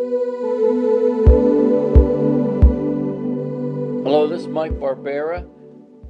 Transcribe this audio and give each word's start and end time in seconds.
Hello, 0.00 0.16
this 4.26 4.40
is 4.40 4.48
Mike 4.48 4.72
Barbera, 4.72 5.46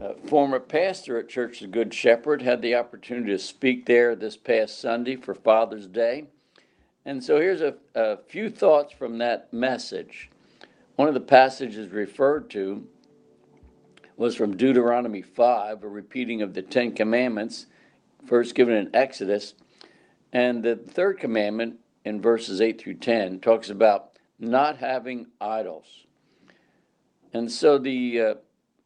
uh, 0.01 0.13
former 0.29 0.61
pastor 0.61 1.19
at 1.19 1.29
Church 1.29 1.61
of 1.61 1.63
the 1.63 1.73
Good 1.73 1.93
Shepherd. 1.93 2.41
Had 2.41 2.63
the 2.63 2.77
opportunity 2.77 3.33
to 3.33 3.39
speak 3.39 3.87
there 3.87 4.15
this 4.15 4.37
past 4.37 4.79
Sunday 4.79 5.17
for 5.17 5.35
Father's 5.35 5.89
Day. 5.89 6.27
And 7.05 7.25
so 7.25 7.41
here's 7.41 7.63
a, 7.63 7.75
a 7.97 8.19
few 8.19 8.49
thoughts 8.49 8.93
from 8.93 9.19
that 9.19 9.53
message. 9.53 10.31
One 10.95 11.09
of 11.09 11.15
the 11.15 11.21
passages 11.21 11.91
referred 11.91 12.49
to 12.51 12.87
was 14.17 14.37
from 14.37 14.57
Deuteronomy 14.57 15.23
5, 15.23 15.83
a 15.83 15.89
repeating 15.89 16.43
of 16.43 16.55
the 16.55 16.63
Ten 16.63 16.93
Commandments, 16.93 17.67
first 18.25 18.55
given 18.55 18.77
in 18.77 18.95
Exodus. 18.95 19.55
And 20.33 20.63
the 20.63 20.77
third 20.77 21.19
commandment 21.19 21.81
in 22.05 22.21
verses 22.21 22.61
8 22.61 22.81
through 22.81 22.95
10 22.95 23.41
talks 23.41 23.71
about 23.71 24.11
not 24.39 24.79
having 24.79 25.27
idols. 25.41 26.07
And 27.33 27.51
so 27.51 27.79
the 27.79 28.21
uh, 28.21 28.35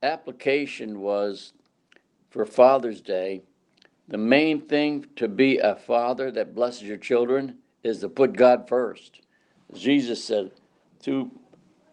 application 0.03 1.01
was 1.01 1.53
for 2.31 2.45
Father's 2.45 3.01
Day 3.01 3.43
the 4.09 4.19
main 4.19 4.61
thing 4.61 5.07
to 5.17 5.29
be 5.29 5.59
a 5.59 5.75
father 5.75 6.31
that 6.33 6.55
blesses 6.55 6.83
your 6.83 6.99
children 6.99 7.59
is 7.83 8.01
to 8.01 8.09
put 8.09 8.35
God 8.35 8.69
first. 8.69 9.21
Jesus 9.73 10.23
said, 10.23 10.51
two 11.01 11.31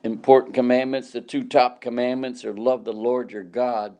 important 0.04 0.54
commandments, 0.54 1.12
the 1.12 1.22
two 1.22 1.46
top 1.46 1.80
commandments 1.80 2.44
are 2.44 2.54
love 2.54 2.84
the 2.84 2.92
Lord 2.92 3.32
your 3.32 3.44
God 3.44 3.96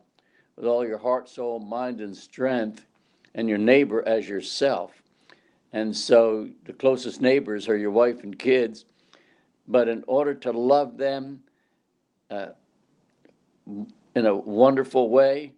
with 0.56 0.66
all 0.66 0.86
your 0.86 0.98
heart, 0.98 1.28
soul, 1.28 1.58
mind, 1.58 2.00
and 2.00 2.14
strength, 2.14 2.86
and 3.34 3.48
your 3.48 3.58
neighbor 3.58 4.06
as 4.06 4.28
yourself. 4.28 5.01
And 5.72 5.96
so 5.96 6.48
the 6.64 6.72
closest 6.72 7.20
neighbors 7.20 7.68
are 7.68 7.76
your 7.76 7.90
wife 7.90 8.22
and 8.22 8.38
kids. 8.38 8.84
But 9.66 9.88
in 9.88 10.04
order 10.06 10.34
to 10.34 10.52
love 10.52 10.98
them 10.98 11.44
uh, 12.30 12.48
in 14.14 14.26
a 14.26 14.34
wonderful 14.34 15.08
way, 15.08 15.52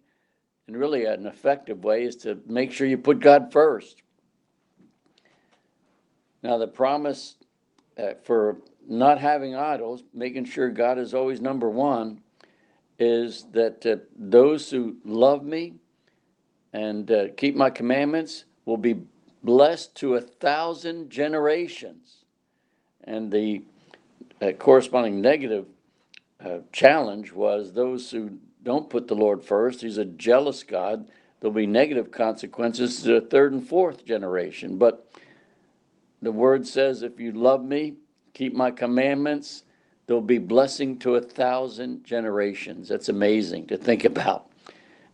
and 0.67 0.77
really 0.77 1.05
an 1.05 1.25
effective 1.25 1.83
way, 1.83 2.03
is 2.03 2.15
to 2.17 2.39
make 2.47 2.71
sure 2.71 2.87
you 2.87 2.97
put 2.97 3.19
God 3.19 3.51
first. 3.51 4.01
Now, 6.41 6.57
the 6.57 6.67
promise 6.67 7.35
uh, 7.97 8.13
for 8.23 8.57
not 8.87 9.19
having 9.19 9.55
idols, 9.55 10.03
making 10.13 10.45
sure 10.45 10.69
God 10.69 10.97
is 10.97 11.13
always 11.13 11.41
number 11.41 11.69
one, 11.69 12.21
is 12.99 13.45
that 13.51 13.85
uh, 13.85 13.97
those 14.17 14.69
who 14.69 14.97
love 15.03 15.43
me 15.43 15.73
and 16.71 17.09
uh, 17.09 17.25
keep 17.35 17.55
my 17.55 17.69
commandments 17.69 18.45
will 18.65 18.77
be 18.77 19.01
blessed 19.45 19.95
to 19.95 20.15
a 20.15 20.21
thousand 20.21 21.09
generations. 21.09 22.25
And 23.03 23.31
the 23.31 23.63
uh, 24.41 24.51
corresponding 24.53 25.21
negative 25.21 25.67
uh, 26.43 26.59
challenge 26.71 27.31
was 27.31 27.71
those 27.71 28.11
who 28.11 28.37
don't 28.63 28.89
put 28.89 29.07
the 29.07 29.15
Lord 29.15 29.43
first, 29.43 29.81
He's 29.81 29.99
a 29.99 30.05
jealous 30.05 30.63
God. 30.63 31.07
There'll 31.39 31.53
be 31.53 31.67
negative 31.67 32.11
consequences 32.11 33.03
to 33.03 33.19
the 33.19 33.21
third 33.21 33.53
and 33.53 33.65
fourth 33.65 34.03
generation. 34.03 34.77
But 34.77 35.11
the 36.21 36.31
word 36.31 36.65
says, 36.65 37.03
if 37.03 37.19
you 37.19 37.31
love 37.33 37.63
me, 37.63 37.93
keep 38.33 38.55
my 38.55 38.71
commandments, 38.71 39.63
there'll 40.07 40.21
be 40.21 40.39
blessing 40.39 40.97
to 40.99 41.15
a 41.15 41.21
thousand 41.21 42.03
generations. 42.03 42.87
That's 42.87 43.09
amazing 43.09 43.67
to 43.67 43.77
think 43.77 44.05
about. 44.05 44.47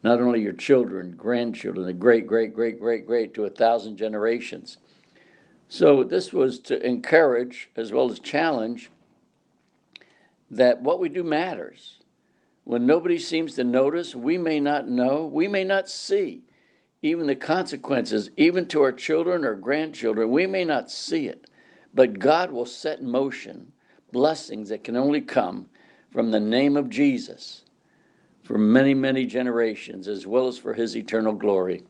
Not 0.04 0.20
only 0.20 0.42
your 0.42 0.54
children, 0.54 1.12
grandchildren, 1.16 1.86
the 1.86 1.94
great, 1.94 2.26
great, 2.26 2.54
great, 2.54 2.80
great, 2.80 3.06
great 3.06 3.34
to 3.36 3.46
a 3.46 3.50
thousand 3.50 3.98
generations. 3.98 4.78
So 5.70 6.04
this 6.04 6.34
was 6.34 6.60
to 6.62 6.84
encourage 6.86 7.70
as 7.76 7.92
well 7.92 8.12
as 8.12 8.20
challenge 8.20 8.90
that 10.50 10.82
what 10.82 11.00
we 11.00 11.08
do 11.08 11.24
matters. 11.24 12.00
When 12.64 12.86
nobody 12.86 13.18
seems 13.20 13.56
to 13.56 13.64
notice, 13.64 14.16
we 14.16 14.38
may 14.38 14.60
not 14.60 14.88
know, 14.88 15.26
we 15.26 15.48
may 15.48 15.64
not 15.64 15.90
see 15.90 16.44
even 17.02 17.26
the 17.26 17.36
consequences, 17.36 18.30
even 18.38 18.68
to 18.68 18.82
our 18.82 18.92
children 18.92 19.44
or 19.44 19.56
grandchildren. 19.56 20.30
We 20.30 20.46
may 20.46 20.64
not 20.66 20.92
see 20.92 21.28
it, 21.28 21.50
but 21.94 22.20
God 22.20 22.52
will 22.52 22.66
set 22.66 23.00
in 23.00 23.10
motion 23.10 23.72
blessings 24.12 24.70
that 24.70 24.84
can 24.84 24.96
only 24.96 25.22
come 25.22 25.68
from 26.12 26.32
the 26.32 26.40
name 26.40 26.78
of 26.78 26.90
Jesus 26.90 27.64
for 28.44 28.58
many, 28.58 28.94
many 28.94 29.26
generations, 29.26 30.08
as 30.08 30.26
well 30.28 30.48
as 30.48 30.58
for 30.58 30.74
his 30.74 30.96
eternal 30.96 31.34
glory. 31.34 31.84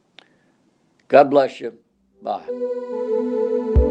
God 1.08 1.30
bless 1.30 1.60
you. 1.60 1.78
Bye. 2.22 3.90